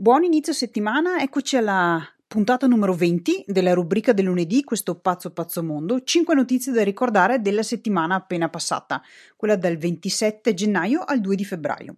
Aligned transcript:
Buon 0.00 0.22
inizio 0.22 0.52
settimana, 0.52 1.20
eccoci 1.22 1.56
alla 1.56 2.00
puntata 2.28 2.68
numero 2.68 2.94
20 2.94 3.46
della 3.48 3.72
rubrica 3.72 4.12
del 4.12 4.26
lunedì, 4.26 4.62
questo 4.62 4.94
pazzo 5.00 5.32
pazzo 5.32 5.60
mondo. 5.60 6.04
5 6.04 6.36
notizie 6.36 6.70
da 6.70 6.84
ricordare 6.84 7.40
della 7.40 7.64
settimana 7.64 8.14
appena 8.14 8.48
passata, 8.48 9.02
quella 9.34 9.56
dal 9.56 9.76
27 9.76 10.54
gennaio 10.54 11.02
al 11.02 11.20
2 11.20 11.34
di 11.34 11.44
febbraio. 11.44 11.96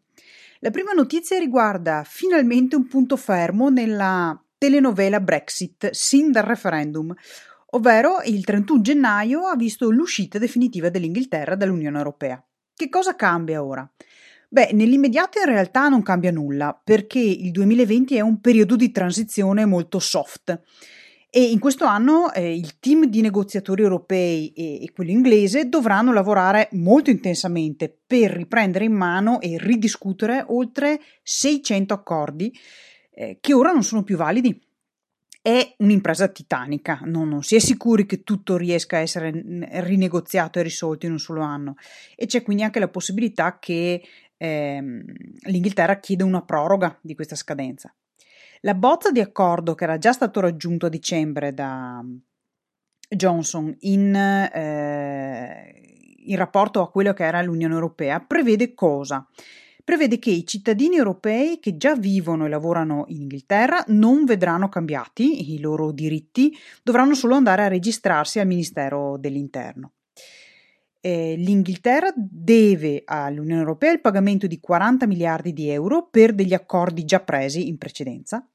La 0.61 0.71
prima 0.71 0.93
notizia 0.93 1.39
riguarda 1.39 2.03
finalmente 2.07 2.75
un 2.75 2.87
punto 2.87 3.19
fermo 3.19 3.69
nella 3.69 4.43
telenovela 4.57 5.21
Brexit 5.21 5.91
sin 5.91 6.33
dal 6.33 6.45
referendum, 6.45 7.15
ovvero 7.73 8.23
il 8.25 8.43
31 8.47 8.81
gennaio 8.81 9.45
ha 9.45 9.57
visto 9.57 9.91
l'uscita 9.91 10.39
definitiva 10.39 10.89
dell'Inghilterra 10.89 11.55
dall'Unione 11.55 11.99
Europea. 11.99 12.43
Che 12.75 12.89
cosa 12.89 13.15
cambia 13.15 13.63
ora? 13.63 13.87
Beh, 14.53 14.71
nell'immediato 14.73 15.39
in 15.39 15.45
realtà 15.45 15.89
non 15.89 16.03
cambia 16.03 16.33
nulla, 16.33 16.79
perché 16.83 17.21
il 17.21 17.53
2020 17.53 18.17
è 18.17 18.21
un 18.21 18.41
periodo 18.41 18.75
di 18.75 18.91
transizione 18.91 19.65
molto 19.65 20.01
soft. 20.01 20.61
E 21.31 21.41
in 21.41 21.61
questo 21.61 21.85
anno 21.85 22.33
eh, 22.33 22.57
il 22.57 22.81
team 22.81 23.05
di 23.05 23.21
negoziatori 23.21 23.83
europei 23.83 24.49
e, 24.49 24.83
e, 24.83 24.91
quello 24.91 25.13
inglese 25.13 25.69
dovranno 25.69 26.13
lavorare 26.13 26.69
molto 26.73 27.11
intensamente 27.11 27.97
per 28.05 28.33
riprendere 28.33 28.87
in 28.87 28.95
mano 28.95 29.41
e 29.41 29.57
ridiscutere 29.57 30.45
oltre 30.49 31.01
600 31.23 31.95
accordi 31.95 32.53
eh, 33.13 33.39
che 33.41 33.55
ora 33.55 33.71
non 33.71 33.85
sono 33.85 34.03
più 34.03 34.17
validi. 34.17 34.61
È 35.41 35.75
un'impresa 35.79 36.27
titanica, 36.27 37.01
no, 37.05 37.25
non 37.25 37.45
si 37.45 37.55
è 37.55 37.61
sicuri 37.61 38.05
che 38.05 38.25
tutto 38.25 38.57
riesca 38.57 38.97
a 38.97 39.01
essere 39.01 39.31
rinegoziato 39.31 40.59
e 40.59 40.63
risolto 40.63 41.07
in 41.07 41.13
un 41.13 41.19
solo 41.19 41.43
anno 41.43 41.77
e 42.17 42.27
c'è 42.27 42.43
quindi 42.43 42.65
anche 42.65 42.81
la 42.81 42.89
possibilità 42.89 43.59
che 43.59 44.03
ehm, 44.41 45.05
l'Inghilterra 45.43 46.01
chiede 46.01 46.25
una 46.25 46.43
proroga 46.43 46.99
di 47.03 47.15
questa 47.15 47.37
scadenza. 47.37 47.95
La 48.63 48.75
bozza 48.75 49.11
di 49.11 49.21
accordo 49.21 49.75
che 49.75 49.85
era 49.85 49.99
già 49.99 50.13
stato 50.13 50.41
raggiunto 50.41 50.87
a 50.87 50.91
dicembre 50.91 51.53
da 51.53 52.03
Johnson 53.09 53.75
in, 53.81 54.15
eh, 54.15 55.83
in 56.25 56.37
rapporto 56.37 56.81
a 56.81 56.91
quello 56.91 57.13
che 57.13 57.25
era 57.25 57.43
l'Unione 57.43 57.75
Europea 57.75 58.21
prevede 58.21 58.75
cosa? 58.75 59.27
Prevede 59.83 60.19
che 60.19 60.31
i 60.31 60.47
cittadini 60.47 60.97
europei 60.97 61.59
che 61.59 61.77
già 61.77 61.97
vivono 61.97 62.47
e 62.47 62.49
lavorano 62.49 63.05
in 63.09 63.23
Inghilterra 63.23 63.83
non 63.89 64.25
vedranno 64.25 64.69
cambiati 64.69 65.53
i 65.53 65.59
loro 65.59 65.91
diritti, 65.91 66.55
dovranno 66.83 67.15
solo 67.15 67.35
andare 67.35 67.65
a 67.65 67.69
registrarsi 67.69 68.39
al 68.39 68.47
Ministero 68.47 69.17
dell'Interno 69.19 69.93
eh, 71.01 71.35
l'Inghilterra 71.37 72.13
deve 72.17 73.03
all'Unione 73.05 73.61
Europea 73.61 73.93
il 73.93 74.01
pagamento 74.01 74.47
di 74.47 74.61
40 74.61 75.07
miliardi 75.07 75.53
di 75.53 75.69
euro 75.69 76.09
per 76.11 76.35
degli 76.35 76.55
accordi 76.55 77.05
già 77.05 77.21
presi 77.21 77.69
in 77.69 77.79
precedenza. 77.79 78.47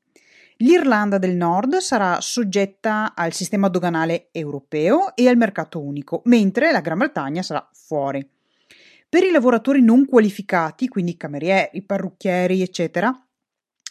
L'Irlanda 0.58 1.18
del 1.18 1.36
Nord 1.36 1.78
sarà 1.78 2.22
soggetta 2.22 3.14
al 3.14 3.34
sistema 3.34 3.68
doganale 3.68 4.30
europeo 4.32 5.14
e 5.16 5.28
al 5.28 5.36
mercato 5.36 5.82
unico, 5.82 6.22
mentre 6.26 6.72
la 6.72 6.80
Gran 6.80 7.00
Bretagna 7.00 7.42
sarà 7.42 7.68
fuori. 7.74 8.26
Per 9.10 9.24
i 9.24 9.32
lavoratori 9.32 9.82
non 9.82 10.06
qualificati, 10.06 10.88
quindi 10.88 11.18
camerieri, 11.18 11.82
parrucchieri, 11.82 12.62
eccetera, 12.62 13.25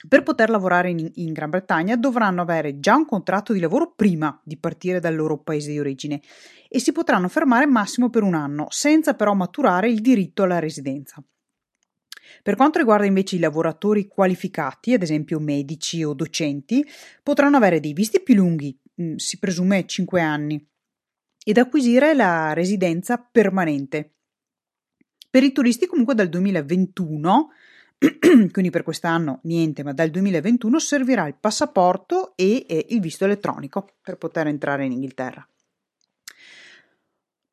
per 0.07 0.23
poter 0.23 0.51
lavorare 0.51 0.91
in, 0.91 1.11
in, 1.15 1.33
Gran 1.33 1.51
Bretagna 1.51 1.97
dovranno 1.97 2.43
avere 2.43 2.79
già 2.79 2.95
un 2.95 3.07
contratto 3.07 3.53
di 3.53 3.61
lavoro 3.61 3.93
prima 3.95 4.39
di 4.45 4.57
partire 4.59 5.01
dal 5.01 5.15
loro 5.15 5.39
paese 5.39 5.71
di 5.71 5.79
origine 5.79 6.21
e 6.69 6.79
si 6.79 6.93
potranno 6.93 7.29
fermare 7.29 7.67
massimo 7.67 8.11
per 8.11 8.23
un 8.23 8.35
anno, 8.35 8.67
senza 8.71 9.15
però 9.15 9.35
maturare 9.35 9.89
il 9.89 10.01
diritto 10.01 10.43
alla 10.43 10.59
residenza. 10.59 11.23
Per 12.43 12.57
quanto 12.57 12.79
riguarda 12.79 13.07
invece 13.07 13.37
i 13.37 13.39
lavoratori 13.39 14.07
qualificati, 14.07 14.93
ad 14.93 15.03
esempio 15.03 15.39
medici 15.39 16.03
o 16.03 16.15
docenti, 16.15 16.85
potranno 17.23 17.57
avere 17.57 17.81
dei 17.81 17.93
visti 17.93 18.21
più 18.21 18.35
lunghi, 18.35 18.79
mm, 19.01 19.17
si 19.17 19.39
presume 19.39 19.87
5 19.87 20.21
anni, 20.21 20.67
ed 21.45 21.59
acquisire 21.59 22.15
la 22.15 22.53
residenza 22.53 23.19
permanente. 23.19 24.15
Per 25.31 25.43
i 25.43 25.53
turisti 25.53 25.87
comunque 25.87 26.15
dal 26.15 26.29
2021 26.29 27.51
quindi 28.51 28.71
per 28.71 28.83
quest'anno 28.83 29.41
niente, 29.45 29.83
ma 29.83 29.93
dal 29.93 30.11
2021 30.11 30.79
servirà 30.79 31.27
il 31.27 31.37
passaporto 31.39 32.37
e, 32.37 32.67
e 32.69 32.87
il 32.91 33.01
visto 33.01 33.25
elettronico 33.25 33.97
per 34.03 34.17
poter 34.17 34.47
entrare 34.47 34.85
in 34.85 34.93
Inghilterra. 34.93 35.47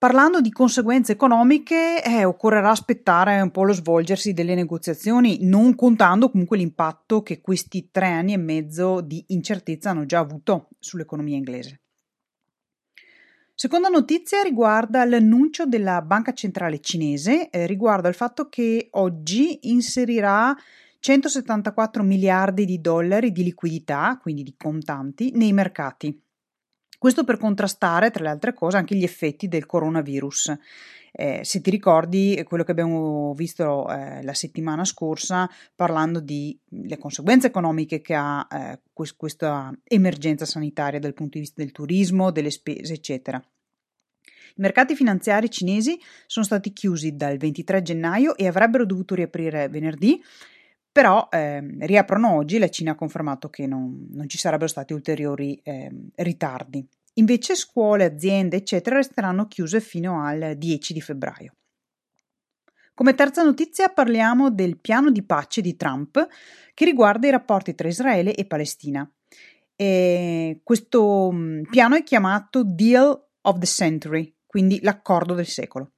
Parlando 0.01 0.41
di 0.41 0.51
conseguenze 0.51 1.11
economiche, 1.11 2.03
eh, 2.03 2.25
occorrerà 2.25 2.71
aspettare 2.71 3.39
un 3.39 3.51
po' 3.51 3.63
lo 3.63 3.71
svolgersi 3.71 4.33
delle 4.33 4.55
negoziazioni, 4.55 5.37
non 5.41 5.75
contando 5.75 6.31
comunque 6.31 6.57
l'impatto 6.57 7.21
che 7.21 7.39
questi 7.39 7.89
tre 7.91 8.07
anni 8.07 8.33
e 8.33 8.37
mezzo 8.37 9.01
di 9.01 9.23
incertezza 9.27 9.91
hanno 9.91 10.07
già 10.07 10.17
avuto 10.17 10.69
sull'economia 10.79 11.37
inglese. 11.37 11.80
Seconda 13.61 13.89
notizia 13.89 14.41
riguarda 14.41 15.05
l'annuncio 15.05 15.67
della 15.67 16.01
Banca 16.01 16.33
Centrale 16.33 16.79
Cinese 16.79 17.51
eh, 17.51 17.67
riguardo 17.67 18.07
al 18.07 18.15
fatto 18.15 18.49
che 18.49 18.87
oggi 18.93 19.69
inserirà 19.69 20.51
174 20.97 22.01
miliardi 22.01 22.65
di 22.65 22.81
dollari 22.81 23.31
di 23.31 23.43
liquidità, 23.43 24.17
quindi 24.19 24.41
di 24.41 24.55
contanti, 24.57 25.33
nei 25.35 25.53
mercati. 25.53 26.19
Questo 26.97 27.23
per 27.23 27.37
contrastare, 27.37 28.09
tra 28.09 28.23
le 28.23 28.29
altre 28.29 28.55
cose, 28.55 28.77
anche 28.77 28.95
gli 28.95 29.03
effetti 29.03 29.47
del 29.47 29.67
coronavirus. 29.67 30.57
Eh, 31.13 31.41
se 31.43 31.59
ti 31.59 31.69
ricordi 31.69 32.41
quello 32.45 32.63
che 32.63 32.71
abbiamo 32.71 33.33
visto 33.33 33.89
eh, 33.89 34.23
la 34.23 34.33
settimana 34.33 34.85
scorsa 34.85 35.49
parlando 35.75 36.21
delle 36.21 36.97
conseguenze 36.97 37.47
economiche 37.47 37.99
che 37.99 38.15
ha 38.15 38.47
eh, 38.49 38.79
quest- 38.93 39.17
questa 39.17 39.77
emergenza 39.83 40.45
sanitaria 40.45 40.99
dal 40.99 41.13
punto 41.13 41.33
di 41.33 41.41
vista 41.41 41.61
del 41.61 41.73
turismo, 41.73 42.31
delle 42.31 42.49
spese, 42.49 42.93
eccetera. 42.93 43.43
I 44.51 44.61
mercati 44.61 44.95
finanziari 44.95 45.49
cinesi 45.49 45.99
sono 46.27 46.45
stati 46.45 46.71
chiusi 46.71 47.15
dal 47.15 47.37
23 47.37 47.81
gennaio 47.81 48.35
e 48.35 48.47
avrebbero 48.47 48.85
dovuto 48.85 49.15
riaprire 49.15 49.67
venerdì, 49.69 50.21
però 50.91 51.27
eh, 51.29 51.61
riaprono 51.79 52.35
oggi. 52.35 52.57
La 52.57 52.69
Cina 52.69 52.91
ha 52.91 52.95
confermato 52.95 53.49
che 53.49 53.65
non, 53.65 54.07
non 54.11 54.27
ci 54.27 54.37
sarebbero 54.37 54.69
stati 54.69 54.93
ulteriori 54.93 55.59
eh, 55.63 55.89
ritardi. 56.15 56.85
Invece 57.15 57.55
scuole, 57.55 58.05
aziende, 58.05 58.57
eccetera, 58.57 58.95
resteranno 58.95 59.47
chiuse 59.47 59.81
fino 59.81 60.23
al 60.23 60.55
10 60.57 60.93
di 60.93 61.01
febbraio. 61.01 61.55
Come 62.93 63.15
terza 63.15 63.43
notizia 63.43 63.89
parliamo 63.89 64.51
del 64.51 64.79
piano 64.79 65.11
di 65.11 65.23
pace 65.23 65.61
di 65.61 65.75
Trump 65.75 66.27
che 66.73 66.85
riguarda 66.85 67.27
i 67.27 67.31
rapporti 67.31 67.73
tra 67.73 67.87
Israele 67.87 68.35
e 68.35 68.45
Palestina. 68.45 69.09
E 69.75 70.59
questo 70.63 71.31
mm, 71.31 71.63
piano 71.69 71.95
è 71.95 72.03
chiamato 72.03 72.63
Deal 72.63 73.27
of 73.41 73.57
the 73.57 73.65
Century, 73.65 74.35
quindi 74.45 74.79
l'accordo 74.81 75.33
del 75.33 75.47
secolo. 75.47 75.93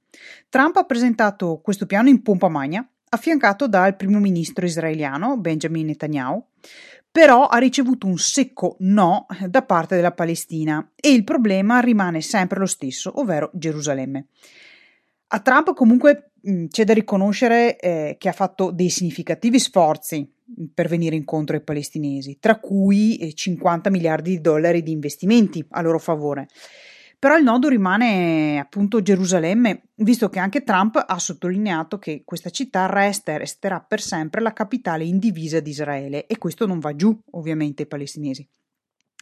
Trump 0.48 0.76
ha 0.76 0.84
presentato 0.84 1.60
questo 1.62 1.84
piano 1.84 2.08
in 2.08 2.22
pompa 2.22 2.48
magna, 2.48 2.88
affiancato 3.10 3.68
dal 3.68 3.96
primo 3.96 4.18
ministro 4.18 4.64
israeliano 4.64 5.36
Benjamin 5.36 5.86
Netanyahu, 5.86 6.44
però 7.14 7.46
ha 7.46 7.58
ricevuto 7.58 8.08
un 8.08 8.18
secco 8.18 8.74
no 8.80 9.26
da 9.46 9.62
parte 9.62 9.94
della 9.94 10.10
Palestina 10.10 10.90
e 10.96 11.12
il 11.12 11.22
problema 11.22 11.78
rimane 11.78 12.20
sempre 12.20 12.58
lo 12.58 12.66
stesso, 12.66 13.20
ovvero 13.20 13.52
Gerusalemme. 13.54 14.26
A 15.28 15.38
Trump 15.38 15.74
comunque 15.74 16.32
mh, 16.40 16.66
c'è 16.66 16.82
da 16.82 16.92
riconoscere 16.92 17.78
eh, 17.78 18.16
che 18.18 18.28
ha 18.28 18.32
fatto 18.32 18.72
dei 18.72 18.90
significativi 18.90 19.60
sforzi 19.60 20.28
per 20.74 20.88
venire 20.88 21.14
incontro 21.14 21.54
ai 21.54 21.62
palestinesi, 21.62 22.38
tra 22.40 22.58
cui 22.58 23.16
eh, 23.18 23.32
50 23.32 23.90
miliardi 23.90 24.30
di 24.30 24.40
dollari 24.40 24.82
di 24.82 24.90
investimenti 24.90 25.64
a 25.70 25.82
loro 25.82 26.00
favore. 26.00 26.48
Però 27.24 27.38
il 27.38 27.42
nodo 27.42 27.70
rimane 27.70 28.58
appunto 28.58 29.00
Gerusalemme, 29.00 29.84
visto 29.94 30.28
che 30.28 30.38
anche 30.38 30.62
Trump 30.62 31.02
ha 31.06 31.18
sottolineato 31.18 31.98
che 31.98 32.20
questa 32.22 32.50
città 32.50 32.84
resta 32.84 33.32
e 33.32 33.38
resterà 33.38 33.80
per 33.80 34.02
sempre 34.02 34.42
la 34.42 34.52
capitale 34.52 35.04
indivisa 35.04 35.58
di 35.60 35.70
Israele 35.70 36.26
e 36.26 36.36
questo 36.36 36.66
non 36.66 36.80
va 36.80 36.94
giù 36.94 37.18
ovviamente 37.30 37.80
ai 37.80 37.88
palestinesi. 37.88 38.46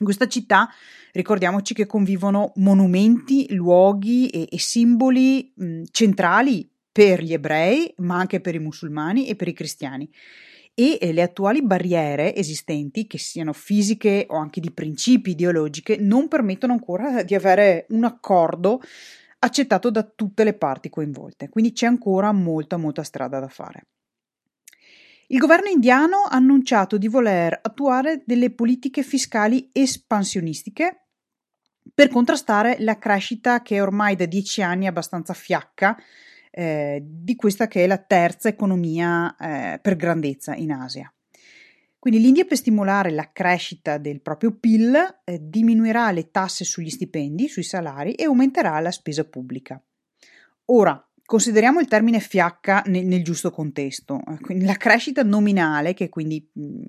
In 0.01 0.05
questa 0.05 0.27
città 0.27 0.69
ricordiamoci 1.13 1.75
che 1.75 1.87
convivono 1.87 2.51
monumenti, 2.57 3.55
luoghi 3.55 4.31
e, 4.31 4.49
e 4.51 4.59
simboli 4.59 5.53
mh, 5.55 5.83
centrali 5.93 6.69
per 6.91 7.23
gli 7.23 7.33
ebrei, 7.33 7.95
ma 7.99 8.17
anche 8.17 8.41
per 8.41 8.57
i 8.57 8.59
musulmani 8.59 9.29
e 9.29 9.37
per 9.37 9.47
i 9.47 9.53
cristiani 9.53 10.11
e 10.75 11.13
le 11.13 11.23
attuali 11.23 11.63
barriere 11.63 12.35
esistenti, 12.35 13.07
che 13.07 13.19
siano 13.19 13.53
fisiche 13.53 14.27
o 14.29 14.37
anche 14.37 14.61
di 14.61 14.73
principi 14.73 15.31
ideologiche, 15.31 15.97
non 15.99 16.29
permettono 16.29 16.73
ancora 16.73 17.23
di 17.23 17.35
avere 17.35 17.87
un 17.91 18.05
accordo 18.05 18.81
accettato 19.41 19.91
da 19.91 20.03
tutte 20.03 20.45
le 20.45 20.55
parti 20.55 20.89
coinvolte. 20.89 21.49
Quindi 21.49 21.73
c'è 21.73 21.87
ancora 21.87 22.33
molta, 22.33 22.77
molta 22.77 23.03
strada 23.03 23.39
da 23.39 23.49
fare. 23.49 23.87
Il 25.29 25.39
governo 25.39 25.69
indiano 25.69 26.25
ha 26.29 26.37
annunciato 26.37 26.99
di 26.99 27.09
voler 27.09 27.59
attuare 27.63 28.23
delle 28.27 28.51
politiche 28.51 29.03
fiscali 29.03 29.71
espansionistiche 29.73 31.07
per 31.95 32.09
contrastare 32.09 32.77
la 32.81 32.99
crescita 32.99 33.63
che 33.63 33.81
ormai 33.81 34.15
da 34.15 34.27
dieci 34.27 34.63
anni 34.63 34.85
è 34.85 34.89
abbastanza 34.89 35.35
fiacca 35.35 35.97
eh, 36.55 37.03
di 37.03 37.35
questa 37.35 37.67
che 37.67 37.85
è 37.85 37.87
la 37.87 37.97
terza 37.97 38.49
economia 38.49 39.35
eh, 39.37 39.79
per 39.81 39.97
grandezza 39.97 40.55
in 40.55 40.71
Asia. 40.71 41.13
Quindi 41.99 42.21
l'India 42.21 42.45
per 42.45 42.57
stimolare 42.57 43.11
la 43.11 43.31
crescita 43.33 43.97
del 43.97 44.21
proprio 44.21 44.53
PIL 44.53 45.21
eh, 45.25 45.39
diminuirà 45.41 46.11
le 46.11 46.31
tasse 46.31 46.65
sugli 46.65 46.91
stipendi, 46.91 47.49
sui 47.49 47.63
salari 47.63 48.15
e 48.15 48.25
aumenterà 48.25 48.79
la 48.81 48.91
spesa 48.91 49.25
pubblica. 49.25 49.81
Ora, 50.67 51.01
consideriamo 51.25 51.81
il 51.81 51.87
termine 51.87 52.21
fiacca 52.21 52.83
nel, 52.87 53.07
nel 53.07 53.23
giusto 53.23 53.51
contesto. 53.51 54.21
Quindi 54.41 54.65
la 54.65 54.75
crescita 54.75 55.23
nominale, 55.23 55.95
che 55.95 56.09
quindi 56.09 56.47
mh, 56.53 56.89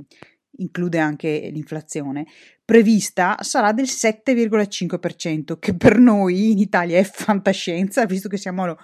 include 0.58 1.00
anche 1.00 1.50
l'inflazione, 1.54 2.26
prevista 2.66 3.38
sarà 3.42 3.72
del 3.72 3.86
7,5%, 3.86 5.60
che 5.60 5.76
per 5.76 6.00
noi 6.00 6.52
in 6.52 6.58
Italia 6.58 6.98
è 6.98 7.04
fantascienza, 7.04 8.06
visto 8.06 8.28
che 8.28 8.38
siamo 8.38 8.64
allo 8.64 8.80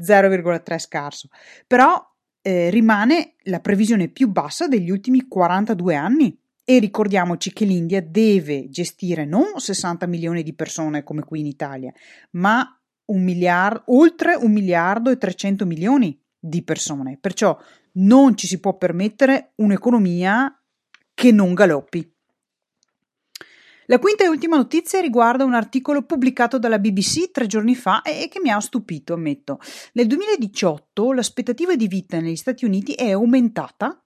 0,3 0.00 0.78
scarso. 0.78 1.28
Però 1.66 2.02
eh, 2.42 2.70
rimane 2.70 3.34
la 3.44 3.60
previsione 3.60 4.08
più 4.08 4.28
bassa 4.28 4.68
degli 4.68 4.90
ultimi 4.90 5.26
42 5.26 5.94
anni. 5.94 6.38
E 6.66 6.78
ricordiamoci 6.78 7.52
che 7.52 7.66
l'India 7.66 8.00
deve 8.00 8.70
gestire 8.70 9.26
non 9.26 9.52
60 9.56 10.06
milioni 10.06 10.42
di 10.42 10.54
persone 10.54 11.02
come 11.02 11.22
qui 11.22 11.40
in 11.40 11.46
Italia, 11.46 11.92
ma 12.32 12.66
un 13.06 13.22
miliardo, 13.22 13.82
oltre 13.88 14.34
un 14.34 14.50
miliardo 14.50 15.10
e 15.10 15.18
300 15.18 15.66
milioni 15.66 16.18
di 16.38 16.62
persone. 16.62 17.18
Perciò 17.20 17.58
non 17.92 18.34
ci 18.36 18.46
si 18.46 18.60
può 18.60 18.78
permettere 18.78 19.52
un'economia 19.56 20.58
che 21.12 21.32
non 21.32 21.52
galoppi. 21.52 22.13
La 23.86 23.98
quinta 23.98 24.24
e 24.24 24.28
ultima 24.28 24.56
notizia 24.56 25.00
riguarda 25.00 25.44
un 25.44 25.52
articolo 25.52 26.02
pubblicato 26.02 26.58
dalla 26.58 26.78
BBC 26.78 27.30
tre 27.30 27.46
giorni 27.46 27.74
fa 27.74 28.00
e 28.00 28.28
che 28.28 28.40
mi 28.40 28.50
ha 28.50 28.58
stupito, 28.58 29.12
ammetto. 29.12 29.58
Nel 29.92 30.06
2018 30.06 31.12
l'aspettativa 31.12 31.76
di 31.76 31.86
vita 31.86 32.18
negli 32.18 32.36
Stati 32.36 32.64
Uniti 32.64 32.94
è 32.94 33.10
aumentata 33.10 34.02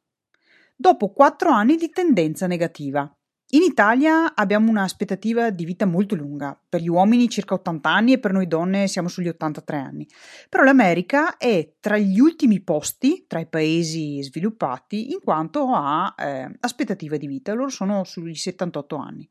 dopo 0.75 1.13
quattro 1.13 1.51
anni 1.51 1.77
di 1.77 1.91
tendenza 1.91 2.49
negativa. 2.49 3.09
In 3.53 3.63
Italia 3.63 4.35
abbiamo 4.35 4.69
un'aspettativa 4.69 5.49
di 5.49 5.65
vita 5.65 5.87
molto 5.87 6.15
lunga, 6.15 6.61
per 6.69 6.83
gli 6.83 6.89
uomini 6.89 7.31
circa 7.31 7.55
80 7.55 7.89
anni 7.89 8.13
e 8.13 8.19
per 8.19 8.33
noi 8.33 8.47
donne 8.47 8.89
siamo 8.89 9.09
sugli 9.09 9.29
83 9.29 9.77
anni. 9.79 10.07
Però 10.51 10.63
l'America 10.63 11.39
è 11.39 11.77
tra 11.81 11.97
gli 11.97 12.21
ultimi 12.21 12.61
posti 12.61 13.25
tra 13.27 13.41
i 13.41 13.47
paesi 13.47 14.23
sviluppati 14.23 15.13
in 15.13 15.21
quanto 15.25 15.69
a 15.73 16.15
eh, 16.19 16.57
aspettativa 16.61 17.17
di 17.17 17.27
vita, 17.27 17.55
loro 17.55 17.71
sono 17.71 18.05
sugli 18.05 18.35
78 18.35 18.97
anni. 18.97 19.27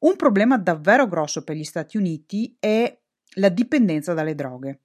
Un 0.00 0.14
problema 0.14 0.56
davvero 0.56 1.08
grosso 1.08 1.42
per 1.42 1.56
gli 1.56 1.64
Stati 1.64 1.96
Uniti 1.96 2.56
è 2.60 2.96
la 3.34 3.48
dipendenza 3.48 4.14
dalle 4.14 4.36
droghe 4.36 4.82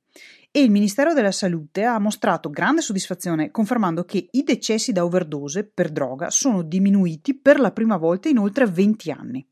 e 0.51 0.61
il 0.61 0.71
Ministero 0.71 1.13
della 1.13 1.33
Salute 1.33 1.83
ha 1.83 1.99
mostrato 1.99 2.49
grande 2.49 2.81
soddisfazione 2.81 3.51
confermando 3.51 4.05
che 4.05 4.29
i 4.31 4.43
decessi 4.43 4.93
da 4.93 5.03
overdose 5.03 5.65
per 5.65 5.91
droga 5.91 6.29
sono 6.29 6.61
diminuiti 6.61 7.33
per 7.33 7.59
la 7.59 7.71
prima 7.71 7.97
volta 7.97 8.29
in 8.29 8.37
oltre 8.37 8.65
20 8.65 9.11
anni. 9.11 9.45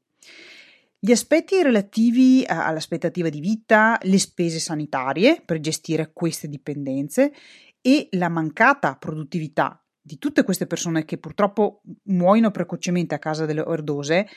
Gli 0.97 1.11
aspetti 1.11 1.61
relativi 1.61 2.45
all'aspettativa 2.47 3.27
di 3.27 3.41
vita, 3.41 3.99
le 4.03 4.17
spese 4.17 4.59
sanitarie 4.59 5.41
per 5.43 5.59
gestire 5.59 6.11
queste 6.13 6.47
dipendenze 6.47 7.33
e 7.81 8.07
la 8.11 8.29
mancata 8.29 8.95
produttività 8.95 9.83
di 10.01 10.17
tutte 10.17 10.43
queste 10.43 10.67
persone 10.67 11.03
che 11.03 11.17
purtroppo 11.17 11.81
muoiono 12.03 12.51
precocemente 12.51 13.15
a 13.15 13.19
causa 13.19 13.45
delle 13.45 13.59
overdose 13.59 14.27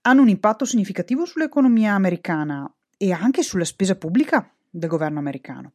hanno 0.00 0.22
un 0.22 0.30
impatto 0.30 0.64
significativo 0.64 1.26
sull'economia 1.26 1.92
americana 1.92 2.74
e 2.96 3.12
anche 3.12 3.42
sulla 3.42 3.64
spesa 3.66 3.96
pubblica 3.96 4.55
del 4.70 4.88
governo 4.88 5.18
americano. 5.18 5.72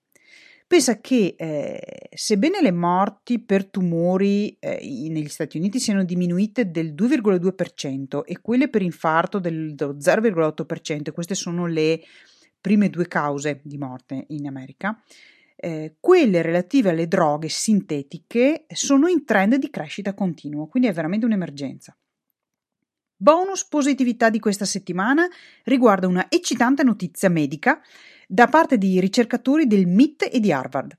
Pensa 0.72 1.02
che 1.02 1.36
eh, 1.38 2.10
sebbene 2.14 2.62
le 2.62 2.72
morti 2.72 3.44
per 3.44 3.66
tumori 3.66 4.56
eh, 4.58 4.80
negli 5.10 5.28
Stati 5.28 5.58
Uniti 5.58 5.82
siano 5.82 6.06
diminuite 6.06 6.72
del 6.72 6.94
2,2% 6.94 8.22
e 8.24 8.40
quelle 8.40 8.70
per 8.70 8.82
infarto 8.82 9.40
del 9.40 9.76
0,8%, 9.76 11.12
queste 11.12 11.36
sono 11.36 11.68
le 11.68 12.00
prime 12.62 12.90
due 12.90 13.08
cause 13.10 13.60
di 13.64 13.78
morte 13.78 14.28
in 14.30 14.48
America, 14.48 14.98
eh, 15.58 15.98
quelle 16.00 16.42
relative 16.42 16.92
alle 16.92 17.08
droghe 17.08 17.50
sintetiche 17.50 18.66
sono 18.74 19.08
in 19.08 19.26
trend 19.26 19.56
di 19.56 19.70
crescita 19.70 20.14
continuo, 20.14 20.68
quindi 20.68 20.88
è 20.88 20.94
veramente 20.94 21.26
un'emergenza. 21.26 21.94
Bonus 23.18 23.68
positività 23.68 24.32
di 24.32 24.40
questa 24.40 24.66
settimana 24.66 25.28
riguarda 25.66 26.08
una 26.08 26.26
eccitante 26.30 26.82
notizia 26.82 27.30
medica 27.30 27.80
da 28.34 28.48
parte 28.48 28.78
di 28.78 28.98
ricercatori 29.02 29.68
del 29.68 29.88
MIT 29.88 30.30
e 30.32 30.40
di 30.40 30.54
Harvard. 30.54 30.98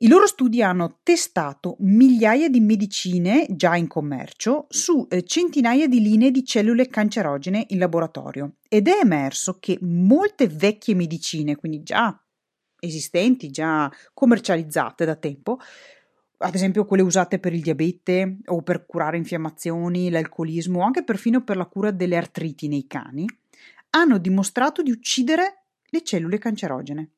I 0.00 0.08
loro 0.08 0.26
studi 0.26 0.62
hanno 0.62 0.98
testato 1.02 1.76
migliaia 1.78 2.50
di 2.50 2.60
medicine 2.60 3.46
già 3.48 3.76
in 3.76 3.86
commercio 3.86 4.66
su 4.68 5.06
eh, 5.08 5.22
centinaia 5.22 5.88
di 5.88 6.02
linee 6.02 6.30
di 6.30 6.44
cellule 6.44 6.88
cancerogene 6.88 7.64
in 7.68 7.78
laboratorio 7.78 8.56
ed 8.68 8.88
è 8.88 8.98
emerso 9.00 9.56
che 9.58 9.78
molte 9.80 10.46
vecchie 10.48 10.94
medicine, 10.94 11.56
quindi 11.56 11.82
già 11.82 12.22
esistenti, 12.78 13.48
già 13.48 13.90
commercializzate 14.12 15.06
da 15.06 15.16
tempo, 15.16 15.58
ad 16.36 16.54
esempio 16.54 16.84
quelle 16.84 17.02
usate 17.02 17.38
per 17.38 17.54
il 17.54 17.62
diabete 17.62 18.40
o 18.46 18.60
per 18.60 18.84
curare 18.84 19.16
infiammazioni, 19.16 20.10
l'alcolismo 20.10 20.80
o 20.80 20.82
anche 20.82 21.04
perfino 21.04 21.42
per 21.42 21.56
la 21.56 21.64
cura 21.64 21.90
delle 21.90 22.18
artriti 22.18 22.68
nei 22.68 22.86
cani, 22.86 23.26
hanno 23.90 24.18
dimostrato 24.18 24.82
di 24.82 24.90
uccidere 24.90 25.63
le 25.94 26.02
cellule 26.02 26.38
cancerogene. 26.38 27.10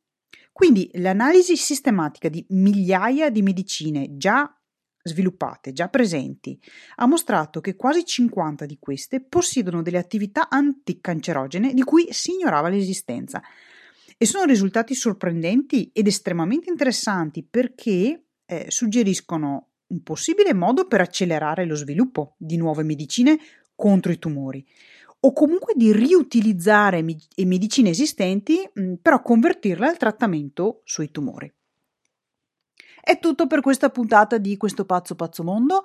Quindi 0.53 0.91
l'analisi 0.95 1.57
sistematica 1.57 2.29
di 2.29 2.45
migliaia 2.51 3.31
di 3.31 3.43
medicine 3.43 4.17
già 4.17 4.51
sviluppate, 5.03 5.73
già 5.73 5.89
presenti, 5.89 6.59
ha 6.97 7.07
mostrato 7.07 7.61
che 7.61 7.77
quasi 7.77 8.05
50 8.05 8.67
di 8.67 8.79
queste 8.79 9.21
possiedono 9.23 9.83
delle 9.83 9.99
attività 9.99 10.49
anticancerogene 10.49 11.73
di 11.73 11.83
cui 11.83 12.09
si 12.11 12.33
ignorava 12.33 12.69
l'esistenza. 12.69 13.43
E 14.19 14.25
sono 14.27 14.45
risultati 14.45 14.95
sorprendenti 14.95 15.91
ed 15.93 16.07
estremamente 16.07 16.71
interessanti 16.71 17.45
perché 17.45 18.25
eh, 18.47 18.65
suggeriscono 18.69 19.69
un 19.89 20.03
possibile 20.03 20.55
modo 20.55 20.87
per 20.87 21.01
accelerare 21.01 21.65
lo 21.65 21.77
sviluppo 21.77 22.35
di 22.39 22.57
nuove 22.57 22.83
medicine 22.83 23.39
contro 23.75 24.11
i 24.11 24.19
tumori 24.19 24.67
o 25.27 25.33
comunque 25.33 25.75
di 25.75 25.93
riutilizzare 25.93 27.03
medicine 27.03 27.91
esistenti, 27.91 28.71
però 29.03 29.21
convertirle 29.23 29.89
al 29.89 29.97
trattamento 29.97 30.83
sui 30.85 31.11
tumori. 31.11 31.53
È 33.01 33.19
tutto 33.19 33.49
per 33.49 33.61
questa 33.61 33.91
puntata 33.91 34.39
di 34.39 34.57
Questo 34.57 34.85
pazzo 34.85 35.17
pazzo 35.17 35.43
mondo. 35.43 35.83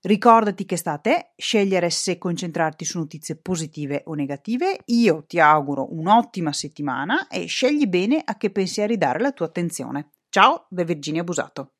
Ricordati 0.00 0.64
che 0.64 0.76
sta 0.76 0.92
a 0.92 0.98
te 0.98 1.32
scegliere 1.36 1.90
se 1.90 2.16
concentrarti 2.16 2.84
su 2.84 2.98
notizie 2.98 3.36
positive 3.36 4.04
o 4.06 4.14
negative. 4.14 4.78
Io 4.86 5.24
ti 5.26 5.38
auguro 5.38 5.92
un'ottima 5.92 6.52
settimana 6.52 7.26
e 7.28 7.44
scegli 7.46 7.86
bene 7.86 8.22
a 8.24 8.36
che 8.36 8.50
pensieri 8.50 8.96
dare 8.96 9.20
la 9.20 9.32
tua 9.32 9.46
attenzione. 9.46 10.12
Ciao 10.30 10.66
da 10.70 10.84
Virginia 10.84 11.24
Busato. 11.24 11.77